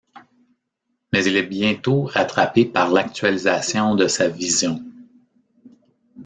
[1.13, 4.83] Mais il est bientôt rattrapé par l'actualisation de sa vision.